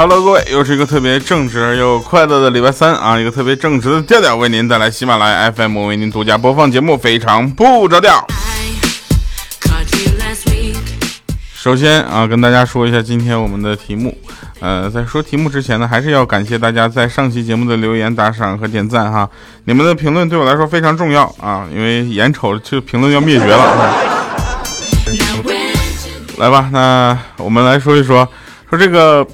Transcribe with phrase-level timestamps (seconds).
[0.00, 3.18] Hello，各位，又是一个特别正直而又快乐的礼拜三啊！
[3.18, 8.24] 一个特别正直的调调为您带来喜马拉雅 FM 为您独家播放节目，非常不着调。
[11.52, 14.16] 首先啊，跟大家说一下今天我们的题目。
[14.60, 19.28] 呃，在说题目之前呢，还是要感谢大家在上期节目的留言、打赏和点赞哈。
[19.64, 23.96] 你们的评论对我来说非常重要啊，因为眼瞅这评论要灭绝了。
[26.38, 28.28] 来吧，那我们来说一说，
[28.70, 29.26] 说这个。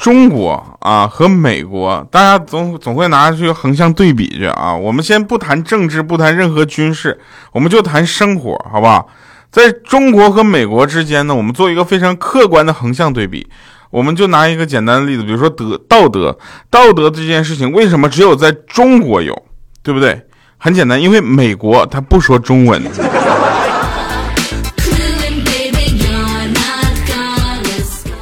[0.00, 4.74] 中国啊和美国，大家总总会拿去横向对比去啊。
[4.74, 7.20] 我们先不谈政治，不谈任何军事，
[7.52, 9.06] 我们就谈生活，好不好？
[9.50, 13.46] 在中国和美国之间呢，我们做一个非常客观的横向对比。
[13.90, 16.38] 我们就拿一个简单的例子，比如说德道德，
[16.70, 19.36] 道德这件事情为什么只有在中国有，
[19.82, 20.18] 对不对？
[20.56, 22.82] 很简单，因为美国他不说中文。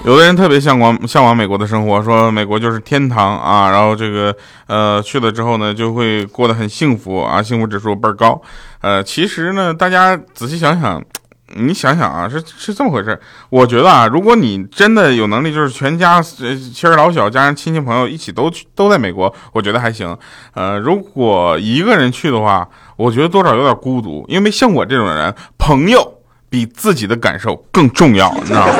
[0.08, 4.34] 有的人特别向往向往美国的生活，说美国就是天堂啊，然后这个
[4.66, 8.40] 呃去了之后呢，就会过得很幸福啊，幸福指数倍儿高。
[8.80, 11.04] 呃，其实呢，大家仔细想想，
[11.56, 13.20] 你想想啊，是是这么回事。
[13.50, 20.16] 我觉得啊，如果你真的有能力，就是全家妻儿老小加上亲戚朋友一起都去都在美国，我觉得还行。
[20.54, 26.14] 呃，如果一个人去的话，我觉得多少有点孤独，因为像我这种人，朋友
[26.48, 28.72] 比自己的感受更重要，你知道吗？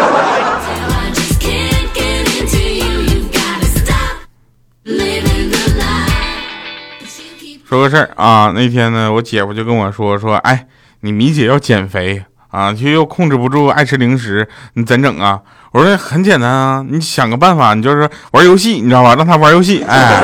[7.68, 10.64] 说个事儿啊，那天呢，我姐夫就跟我说说，哎，
[11.00, 15.38] 你米姐要减肥啊，却又控制不住爱吃零食，你怎整啊？
[15.72, 19.14] 我说很简单啊，你想个办法，你就是玩游戏，你知道吧？
[19.16, 20.22] 让他玩游戏，哎，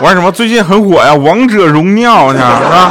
[0.00, 0.32] 玩什么？
[0.32, 2.90] 最近很火呀，王者荣耀，是吧？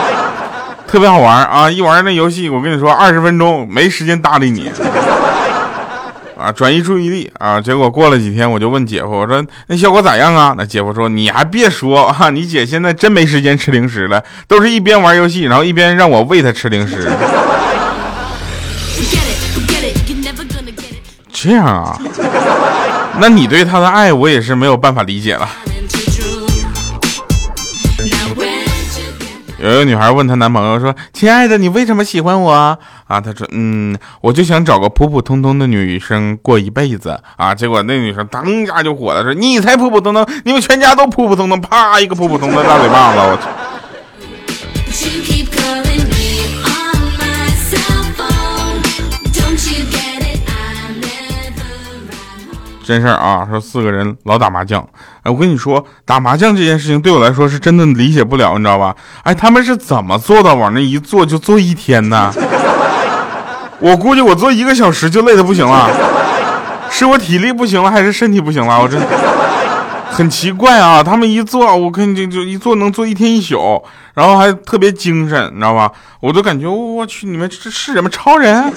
[0.87, 1.67] 特别好玩啊！
[1.67, 4.71] 一玩那游戏，我跟你说，二十分钟没时间搭理你。
[6.37, 7.61] 啊，转移注意力啊！
[7.61, 10.53] 结果过了几天，我就问姐夫，我说那效果咋样啊？
[10.57, 17.09] 那姐夫说，你还别说啊，你姐现在真没时间吃零食了，都是一边玩游戏，然后一边让我喂她吃零食。
[21.31, 21.97] 这样啊？
[23.19, 25.47] 那你对她的爱，我也是没有办法理解了。
[29.57, 32.77] 有一个女孩问她男朋友说：“亲爱的，你为什么喜欢我
[33.07, 43.43] 啊？”他说：“嗯，我就想找个普普通通的女生过一辈子啊。”结果那女生当家就火了，说：“你才普普通通，你们全家都普普通通！”啪一个普普通的大嘴巴子，我去。
[52.87, 54.79] 真事儿啊，说四个人老打麻将，
[55.23, 58.95] 哎，我跟你说，打麻将这件事情对我来说是真的理解不了，你知道吧？
[59.23, 62.31] 哎，他们是怎么做到往那一坐就坐一天呢？
[63.85, 65.87] 我估计我坐一个小时就累得不行了，
[66.89, 68.81] 是我体力不行了，还是身体不行了？
[68.81, 68.99] 我真
[70.09, 71.03] 很奇怪啊！
[71.03, 73.83] 他们一坐，我肯定就一坐能坐一天一宿，
[74.15, 75.91] 然后还特别精神，你知道吧？
[76.19, 78.71] 我都感觉我去，你们这是什么超人啊？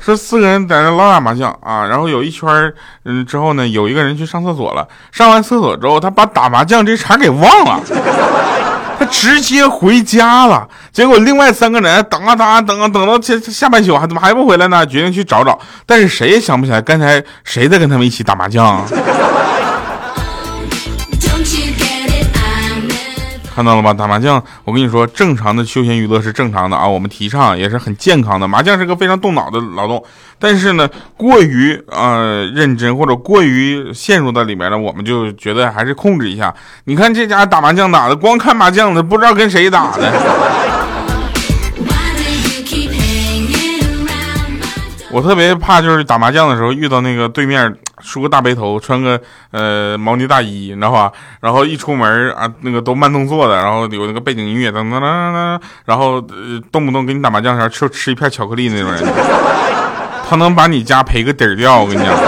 [0.00, 2.72] 说四个人在那老打麻将啊，然后有一圈
[3.04, 4.88] 嗯，之后呢，有一个人去上厕所了。
[5.12, 7.80] 上完厕所之后，他把打麻将这茬给忘了，
[8.98, 10.66] 他直接回家了。
[10.92, 14.84] 结果另外三个人等啊等啊等啊，等到下下半宿还怎么还不回来呢？
[14.86, 18.84] 决定去找找，但是谁也想不起来刚才谁在跟他们一起打麻将。
[23.56, 23.94] 看到了吗？
[23.94, 28.46] 打麻将，我跟你说，正常的休闲娱乐是正常的啊，我们提倡也是很健康的。
[28.46, 30.04] 麻将是个非常动脑的劳动，
[30.38, 30.86] 但是呢，
[31.16, 36.54] 过于呃认真或者过于陷入到里面了，我们就觉得还是控制一下。
[36.84, 40.12] 你看这家打麻将打的，光看麻将的，不知道跟谁打的。
[45.10, 49.20] 我特别怕就是打麻将的时候遇到那个对面梳个大背头，穿个
[49.50, 51.10] 呃毛呢大衣，你知道吧？
[51.40, 59.02] 然后一出门啊，那个都慢动作的，然后有那个背景音乐噔噔噔噔，然后呃动不动给你打麻将时候吃吃一片巧克力那种人，
[60.28, 62.14] 他能把你家赔个底儿掉，我跟你讲。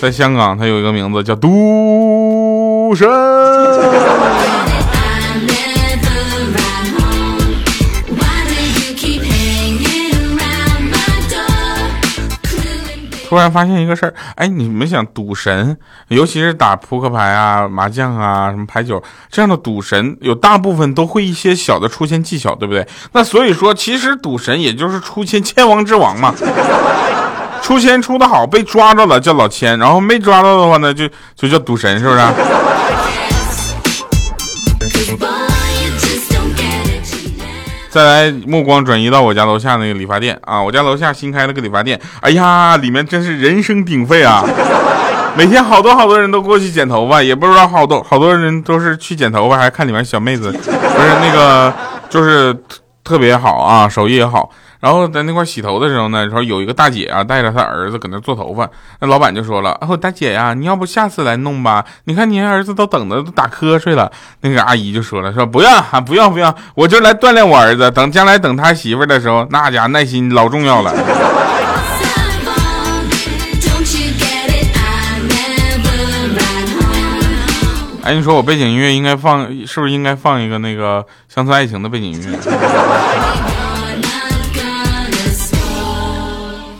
[0.00, 3.08] 在香港，他有一个名字叫赌神。
[13.32, 15.74] 突然发现一个事儿，哎，你们想赌神，
[16.08, 22.86] 尤其是打扑克牌啊、麻将啊、什么牌九这样的赌神，有大部分都会一些小的出千技巧，对不对？
[23.12, 26.34] 那所以说，其实赌神也就是出千千王之王嘛。
[27.62, 32.20] 出千出的好，被抓着了叫老千，然后没抓到的话呢，就就叫赌神，是不是？
[37.92, 40.34] 再来目光转移到我家楼下那个理发店。
[40.46, 44.42] 啊，我家楼下新开了个理发店，哎呀，里面真是人声鼎沸啊，
[45.36, 51.70] 每天好多好多人都过去剪头发，也不知道好多好多人都是去剪头发，还看里面小妹子，不是那个
[52.08, 52.56] 就是
[53.04, 54.48] 特别好啊，手艺也好。
[54.82, 58.68] 然后在那块洗头的时候呢，然后有一个大姐啊，带着她儿子搁那做头发。
[58.98, 61.84] 那老板就说了：“哦，大姐呀，你要不下次来弄吧？
[62.06, 64.10] 你看你儿子都等着都打瞌睡了。”
[64.42, 70.92] 那个阿姨就说了：“说不要啊，不要不要，我就来锻炼我儿子，等将来等他媳妇的时候，那家耐心老重要了。”
[78.02, 82.36] 哎，你说我背景音乐应该放，是不是应该放一个那个乡村爱情的背景音乐？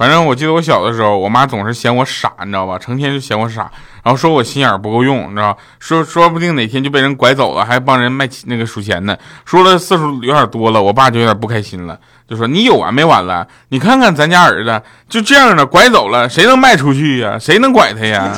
[0.02, 2.76] 反正我记得我小的时候，我妈总是嫌我傻，你知道吧？
[2.76, 3.70] 成天就嫌我傻，
[4.02, 9.16] 然后说我心眼不够用，你知道说说不定哪天就被人拐走了，还帮人卖那个数钱呢。
[9.44, 11.96] 说了次数有点多了，我爸就有点不开心了，
[12.28, 13.46] 就说你有完没完了？
[13.68, 17.38] 你看看咱家儿子就这样的，拐走了，谁能卖出去呀？
[17.38, 18.32] 谁能拐他呀？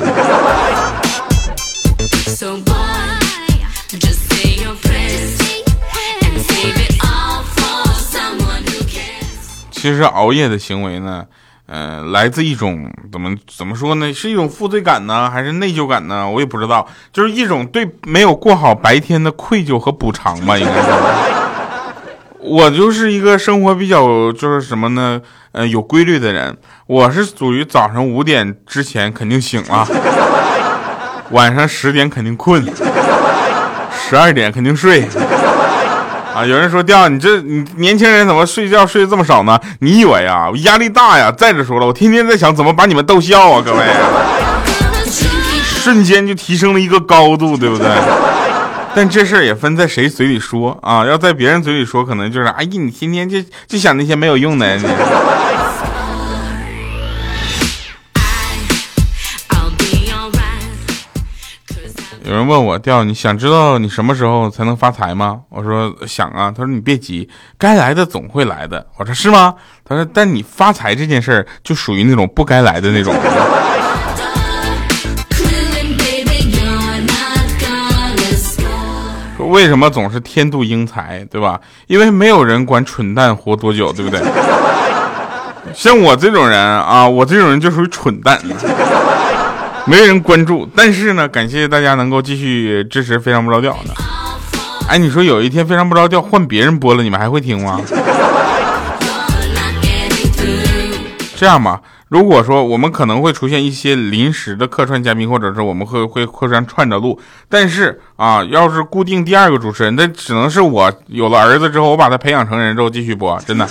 [9.71, 11.25] 其实熬夜的行为呢？
[11.67, 14.13] 呃，来自一种怎么怎么说呢？
[14.13, 16.29] 是一种负罪感呢，还是内疚感呢？
[16.29, 20.89] 我也不知道，就是一种对没有过好白天的愧疚和补偿吧， 应该是。
[22.39, 25.19] 我就是一个生活比较就是什么呢？
[25.53, 26.55] 呃，有规律的人。
[26.85, 29.87] 我是属于早上五点之前肯定醒了，
[31.31, 32.63] 晚上十点肯定困，
[33.91, 35.07] 十二点肯定睡。
[36.35, 36.45] 啊！
[36.45, 39.57] 有人说调你这你年轻人怎么睡觉睡得这么少呢？
[39.79, 40.49] 你以为啊？
[40.51, 41.31] 我压力大呀！
[41.31, 43.85] 再者说了，我天天在想怎么把你们逗笑啊，各位！
[45.05, 47.87] 瞬间就提升了一个高度，对不对？
[48.93, 51.05] 但这事儿也分在谁嘴里说啊？
[51.05, 54.77] 要在别人嘴里说，可能就是哎呀，你天天就就想那些没有用的。
[62.27, 65.41] 有人问我调，你想知道你什么时候才能发财吗？
[65.49, 66.49] 我说想啊。
[66.49, 68.83] 他说你别急，该来的总会来的。
[68.97, 69.53] 我说是吗？
[69.87, 73.13] 他说但你发财这件事儿就属于那种不该来的那种。
[79.37, 81.61] 说为什么总是天妒英才，对吧？
[81.85, 84.19] 因为没有人管蠢蛋活多久，对不对？
[85.75, 88.41] 像我这种人啊，我这种人就属于蠢蛋。
[89.87, 93.93] 没人关注，但是呢，感谢大家能够继续支持《非常不着调》的。
[94.87, 97.79] 哎，你说有一天《非常不着调》换别人播了，你们还会听吗？
[101.37, 113.39] 这样吧，如果说我们可能会出现一些临时的客串嘉宾，或者是我们会会客串串着录，但是啊，要是固定第二个主持人，那只能是我有了儿子之后，我把他培养成人之后继续播。
[113.45, 113.67] 真的，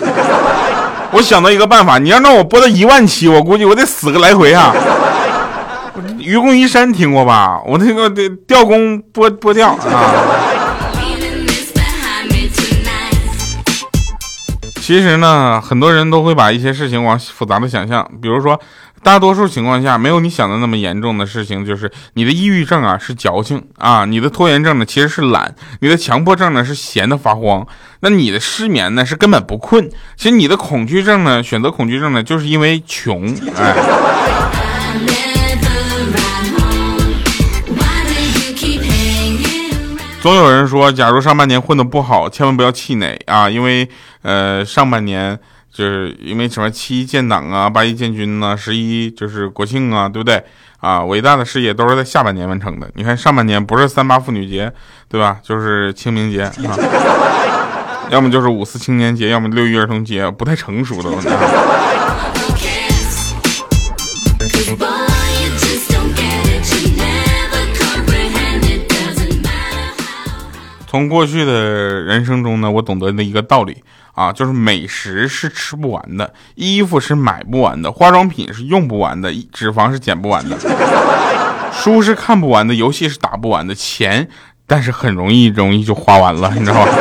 [1.10, 4.72] 我想到一个办法，你要让我播到一万期，我估计我得死个来回啊。
[6.18, 7.60] 愚公移山听过吧？
[7.66, 8.10] 我那个
[8.46, 10.14] 调工拨拨调 啊。
[14.80, 18.60] 其实呢，很多人都会把一些事情往复杂的想象，比如说，
[19.02, 27.66] 大多数情况下没有你想的那么严重的事情，就是你的抑郁症啊是矫情啊，你的拖延症呢其实是懒，你的强迫症呢是闲得发慌，
[28.00, 34.13] 那你的失眠呢是根本不困，其实你的恐惧症呢，选择恐惧症呢就是因为穷，哎。
[40.24, 43.50] 总有人说，假如上半年混得不好，千万不要气馁啊！
[43.50, 43.86] 因为，
[44.22, 45.38] 呃，上半年
[45.70, 50.42] 就是因为什么七一建党啊，八一建军呐，十一就是国庆啊，对不对？
[50.80, 52.90] 啊，伟大的事业都是在下半年完成的。
[52.94, 54.72] 你看上半年不是三八妇女节，
[55.10, 55.36] 对吧？
[55.42, 56.72] 就是清明节啊，
[58.08, 61.10] 要么就是五四青年节，要么六一儿童节，不太成熟的。
[70.94, 73.82] 从过去的人生中呢，我懂得的一个道理
[74.12, 80.56] 啊，就是美食是吃不完的，衣服是买不完的，化妆品是用不完的，脂肪是减不完的，
[81.72, 84.28] 书是看不完的，游戏是打不完的，钱
[84.68, 86.92] 但是很容易容易就花完了，你知道吗？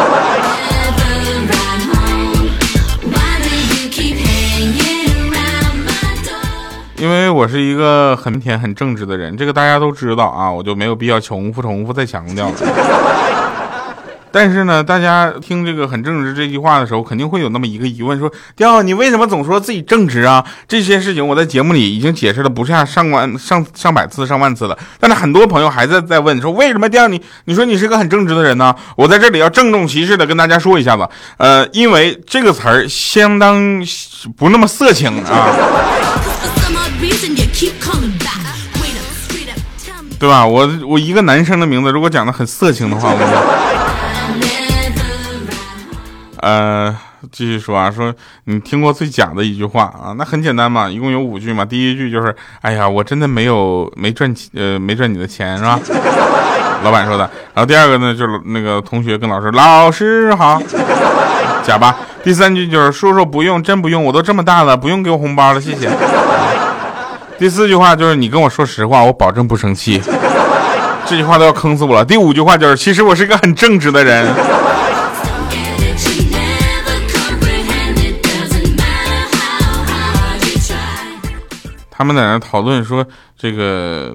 [6.98, 13.43] 因为我是一个很甜很正直的人，这个大家都知道啊，我就没有必要重复重复再强调了。
[14.34, 20.44] 但是呢，大家听这个很正直这句话的时候，肯定会有那么一个疑问：说，调，你为什么总说自己正直啊？
[20.68, 24.76] 这些事情我在节目里已经解释了不下上万、上上百次、上万次了。
[25.00, 27.22] 但是很多朋友还在在问，说为什么调你？
[27.46, 28.76] 你说你是个很正直的人呢？
[28.98, 33.62] 我在这里要郑重其事的跟大家说一下子，呃，因为这个词儿相当
[34.36, 35.54] 不那么色情啊。
[40.20, 40.48] 对吧？
[40.48, 43.83] 我我一个男生的名字，如果讲的很色情的话，我
[46.44, 46.94] 呃，
[47.32, 50.14] 继续说啊，说你听过最假的一句话啊？
[50.18, 51.64] 那很简单嘛，一共有五句嘛。
[51.64, 55.80] 第一句就是，哎呀，我真的没有没赚钱，呃，没赚你的钱是吧？
[56.84, 57.24] 老板说的。
[57.54, 60.62] 然后第二个呢，就是那个同学跟老师，老师好，
[61.64, 61.96] 假吧。
[62.22, 65.90] 第三句就是叔叔不用，真不用，我都这么大了，不用给我红包了，谢谢。
[67.40, 70.02] 第四句话就是你跟我说实话，我保证不生气。
[71.08, 72.04] 这句话都要坑死我了。
[72.04, 74.28] 第五句话就是其实我是一个很正直的人。
[82.04, 83.08] 他们在那讨论说
[83.38, 84.14] 这个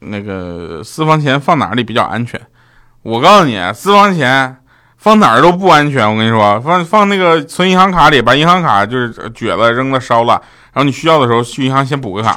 [0.00, 2.40] 那个私房钱放哪里比较安全？
[3.02, 4.56] 我告诉你，私房钱
[4.96, 6.10] 放哪儿都不安全。
[6.10, 10.40] 我跟你说，放放那个存银行卡里，把银行卡就是撅了扔了烧了。
[10.72, 12.34] 然后你需要的时候去银行先补个卡，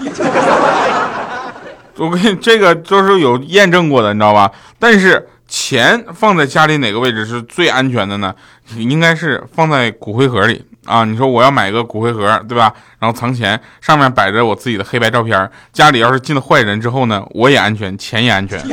[1.95, 4.51] 我跟你这个都是有验证过的，你知道吧？
[4.77, 8.33] 但是钱放在家里哪个位置是最安全的呢？
[8.77, 11.03] 应该是放在骨灰盒里啊！
[11.03, 12.71] 你说我要买个骨灰盒，对吧？
[12.99, 18.63] 然后藏钱，上面摆着我自己的黑白照片，家里要是进了坏人之后呢，我也安全，钱也安全。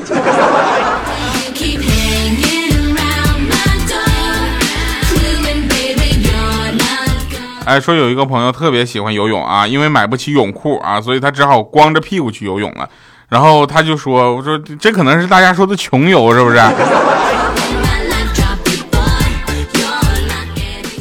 [7.64, 12.88] 哎，说有一个朋友特别喜欢游泳啊，因为买不起泳裤啊，所以他只好光着屁股去游泳了。
[13.28, 16.58] 然后他就说：“我说这可能是大家说的穷游，是不是？”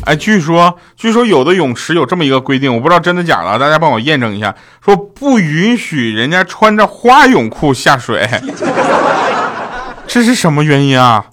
[0.05, 4.53] 哎，据说据说有的泳池有这么一个规定，我不知道真的假的，大家帮我验证一下，
[4.84, 8.29] 说不允许人家穿着花泳裤下水，
[10.05, 11.25] 这是什么原因啊？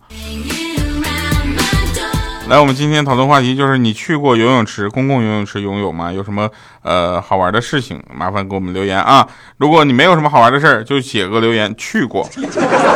[2.52, 6.12] 来，我们今天讨论话题就是你去过游泳池、公共游泳池游泳吗？
[6.12, 6.50] 有什么
[6.82, 7.98] 呃好玩的事情？
[8.14, 9.26] 麻烦给我们留言啊！
[9.56, 12.28] 如果你没有什么好玩的事儿，就写个留言，去过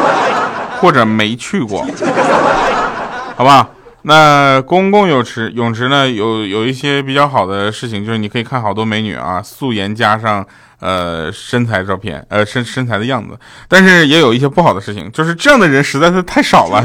[0.79, 1.87] 或者没去过，
[3.35, 3.71] 好吧？
[4.03, 10.47] 那公共泳池泳池呢，有有一些比较好的事情，就是你可以看好多美女啊，素颜加上
[10.81, 13.35] 呃身材照片，呃身身材的样子。
[13.69, 16.85] 但是也有一些不好的事情，就是这样的人实在是太少了。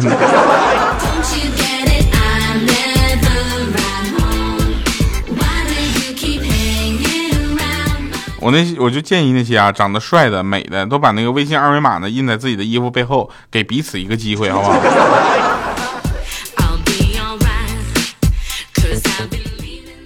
[8.41, 14.81] 我那我就建议那些啊长得帅的、美的，都把那个微信二维码呢印在自己的衣服背后，给彼此一个机会，好不好？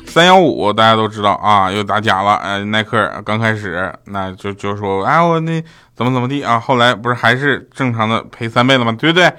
[0.06, 2.36] 三幺五大家都知道啊，又打假了。
[2.44, 5.62] 呃，耐克刚开始那就就说，哎我那
[5.96, 8.94] 怎么怎么地啊，后来不是还是正常的赔三倍了吗？
[8.98, 9.32] 对不对？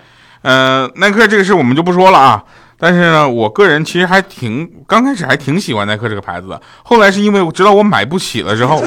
[0.43, 2.45] 呃，耐克这个事我们就不说了啊。
[2.79, 8.83] 但是呢，我个人其实还挺刚开始还挺喜欢耐克这个牌子的，后来是因为我知道我买不起了之后，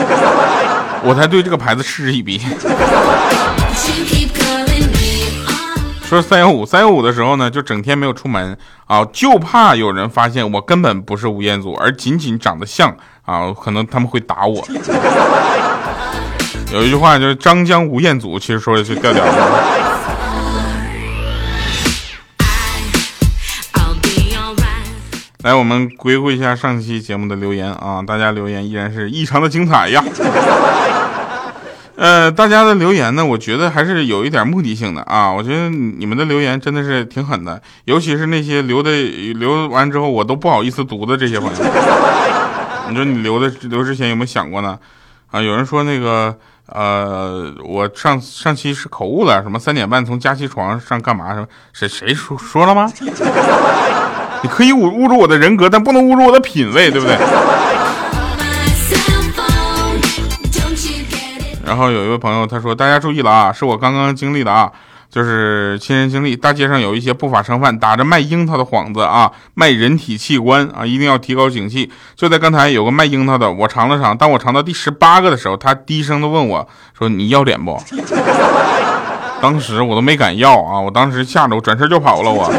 [1.04, 2.40] 我才对这个牌子嗤之以鼻。
[6.06, 14.64] 说三幺五三幺五的时候呢，就整天没有出门啊，就怕有人发现我根本不是吴彦祖，而仅仅长得像啊，可能他们会打我。
[16.74, 19.24] 有一句话就是“张江吴彦祖”，其实说的是调调。
[25.42, 30.04] 来，我们回顾一下上期节目的留言啊，大家留言依然是异常的精彩呀。
[31.96, 35.32] 呃，大家的留言呢，我觉得还是有一点目的性的啊。
[35.32, 38.92] 我觉得你们的留言真的是挺狠的，尤其是那些留的
[39.36, 41.58] 留完之后我都不好意思读的这些朋友。
[42.90, 44.78] 你说你留的留之前有没有想过呢？
[45.32, 51.34] 啊，有人说那个呃，我上上期是口误了，什么三点半从佳期床上干嘛？
[51.34, 52.92] 什么谁谁说说了吗？
[54.42, 57.18] 你可以侮侮辱我的人格，但不能侮辱我的品味，对不对？
[61.66, 64.72] 然后有一位朋友他说：“大家注意了啊，是我刚刚经历的啊，
[65.08, 66.36] 就是亲身经历。
[66.36, 71.88] 大街上有一些不法商贩打着卖樱桃的幌子啊，卖人体器官啊，一定要提高警惕。
[72.16, 76.68] 就在刚才有个卖樱桃的，我尝了尝，当我尝到第十八个的时候，他低声的问我
[76.98, 77.80] 说：‘你要脸不？’
[79.40, 82.52] 当时我都没敢要啊，我当时吓得我转身就跑了我。”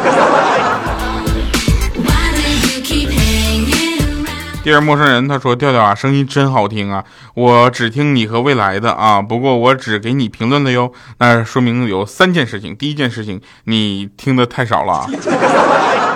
[4.70, 7.02] 第二陌生人他说调调啊，声音真好听啊，
[7.34, 10.92] 我只听你和未来的啊，不过我只给你评论的哟。
[11.18, 15.04] 那说明有三件事情，第一件事情你听的太少了，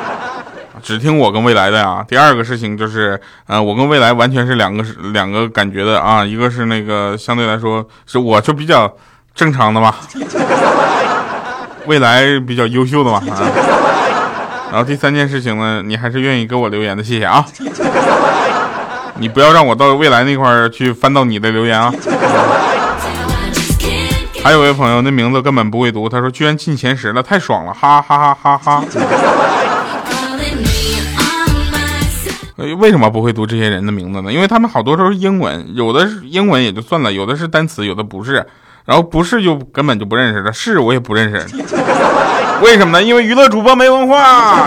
[0.81, 2.05] 只听我跟未来的呀。
[2.07, 8.89] 第二个事情就是，呃，我跟未来完全是两个两个感觉的啊，一个是那个相对来说是我就比较
[9.35, 9.93] 正常的嘛，
[11.87, 13.21] 未来比较优秀的嘛。
[14.71, 17.45] 然后第三件事情呢，你还是愿意给我留言的，谢谢啊。
[19.19, 21.93] 你不要让我到未来那块儿去翻到你的留言啊。
[24.43, 28.85] 还有位朋友，那名字根本不会读，他说居然进前十了，太爽了，哈哈哈哈哈。
[32.79, 34.33] 为什么不会读这些人的名字呢？
[34.33, 38.45] 因为他们好多都是英文，有的是英文也就算了，有的是单词，有的不是，
[38.85, 41.39] 然后不是就根本就不认识了，是我也不认识。
[42.63, 43.03] 为什么呢？
[43.03, 44.67] 因为娱乐主播没文化。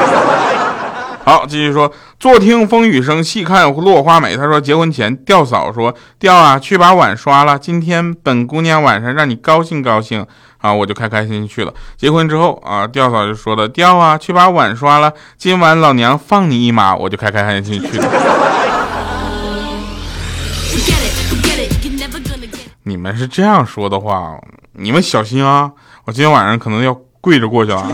[1.28, 4.38] 好，继续说，坐听风雨声，细看落花美。
[4.38, 7.60] 他说，结婚前调嫂说，调啊，去把碗刷了。
[7.60, 10.26] 今天本姑娘晚上让你高兴高兴
[10.60, 11.74] 啊，我就开开心心去了。
[11.98, 15.12] 结婚之后啊，调嫂就说了，调啊，去把碗刷了。
[15.38, 18.08] 今晚老娘放你一马，我就开开心心去了。
[22.84, 24.40] 你们是这样说的话，
[24.72, 25.74] 你们小心啊，
[26.06, 27.86] 我今天晚上可能要跪着过去了。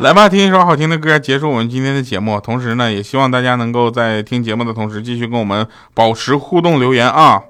[0.00, 2.40] 来吧，听一首好听的歌，结束我们今天的节目。
[2.40, 7.42] 同时呢，也希望大家能够在听节目的同时，继续跟我们保持互动留言啊。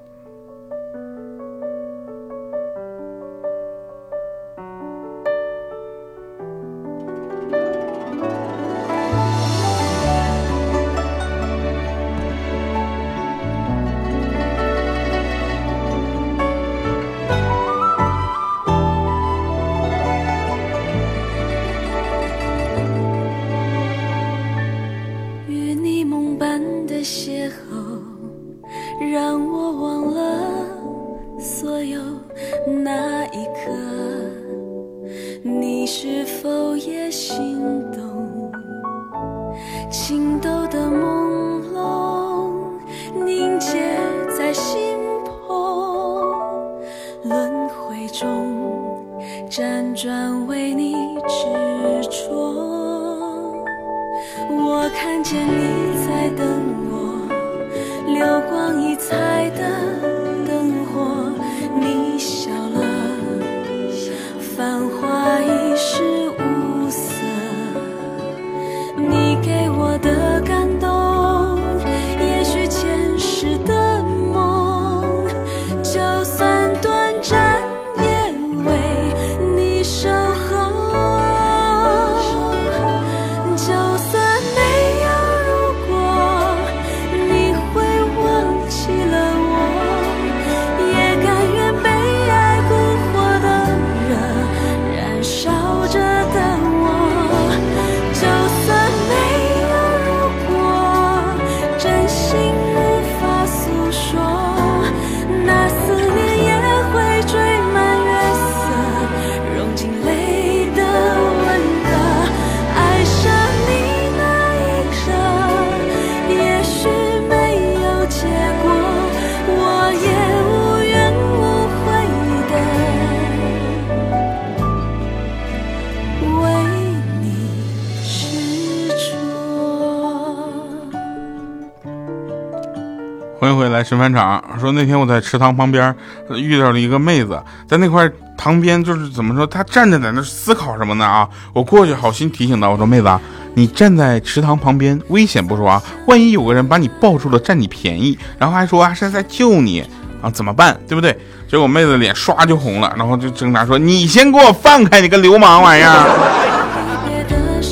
[133.91, 135.93] 神返场说那天我在池塘旁边
[136.29, 141.27] 遇到了一个妹子，在那块塘边就是怎么说，她站着在那思考什么呢啊？
[141.51, 143.19] 我过去好心提醒她，我说妹子，
[143.53, 149.83] 你站在池塘旁边危险不说啊，万一有个人把你抱住了占你便宜，然后还说啊是在救你
[150.21, 150.79] 啊，怎么办？
[150.87, 151.19] 对不对？
[151.49, 156.40] 结果妹子脸唰就红了，然后就挣扎说你先给我放开，你个流氓玩意儿！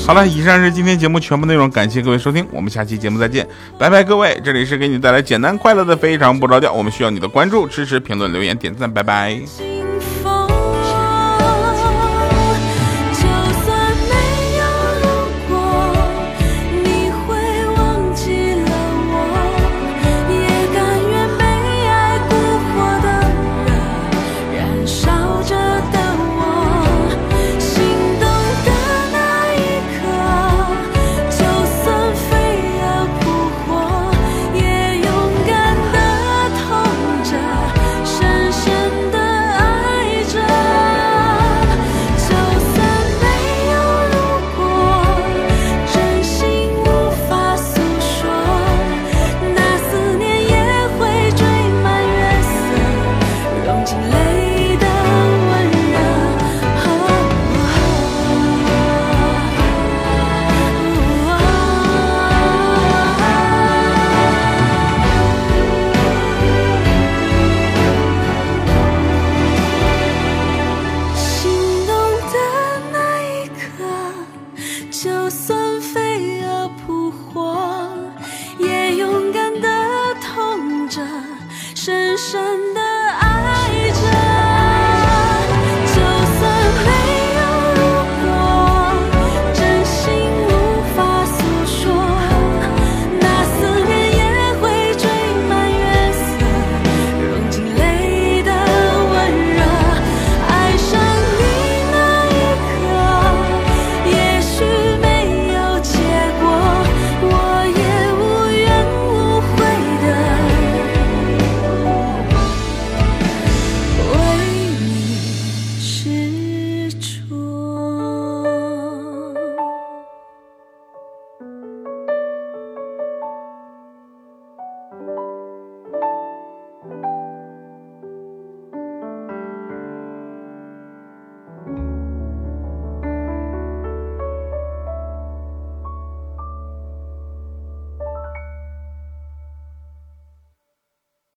[0.10, 9.39] 好了，以上是今天节目全部内容，感谢各位收听，我们下期节目再见，拜拜，各位，这里是给你带来简单快乐的非常不着调，我们需要你的关注、支持、评论、留言、点赞，拜拜。